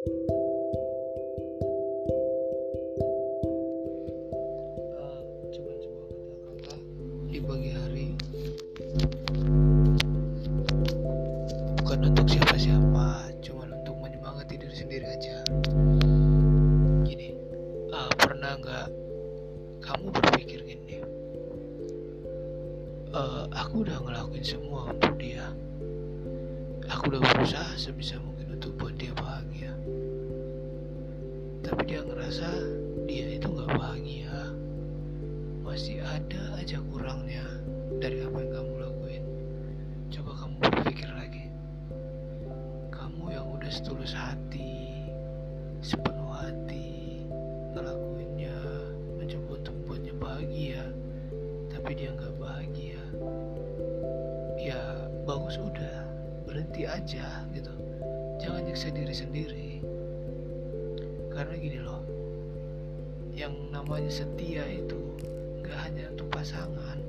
[0.00, 0.16] Kata-kata
[7.28, 8.16] di pagi hari.
[11.76, 15.44] Bukan untuk siapa-siapa cuma untuk menyemangati diri sendiri aja.
[17.04, 17.36] Gini
[17.92, 18.88] eh, pernah nggak
[19.84, 21.04] kamu berpikir gini?
[23.12, 25.44] "Eh, aku udah ngelakuin semua untuk dia.
[26.88, 28.39] Aku udah berusaha sebisa mungkin
[31.70, 32.50] tapi dia ngerasa
[33.06, 34.50] dia itu nggak bahagia.
[35.62, 37.46] Masih ada aja kurangnya
[38.02, 39.24] dari apa yang kamu lakuin.
[40.10, 41.46] Coba kamu berpikir lagi.
[42.90, 44.98] Kamu yang udah setulus hati
[45.78, 47.22] sepenuh hati
[47.78, 48.58] ngelakuinnya
[49.22, 50.82] mencoba untuk membuatnya bahagia
[51.70, 53.02] tapi dia nggak bahagia.
[54.58, 56.02] Ya bagus udah.
[56.50, 57.70] Berhenti aja gitu.
[58.42, 59.70] Jangan nyiksa diri sendiri
[61.40, 62.04] karena gini loh.
[63.32, 65.00] Yang namanya setia itu
[65.64, 67.00] nggak hanya untuk pasangan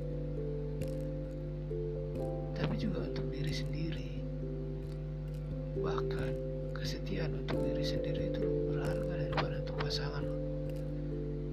[2.56, 4.24] tapi juga untuk diri sendiri.
[5.84, 6.32] Bahkan
[6.72, 10.24] kesetiaan untuk diri sendiri itu berharga daripada untuk pasangan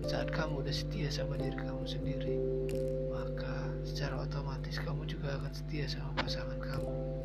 [0.07, 2.39] saat kamu udah setia sama diri kamu sendiri
[3.13, 7.18] maka secara otomatis kamu juga akan setia sama pasangan kamu